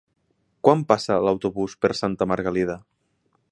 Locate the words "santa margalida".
2.01-2.81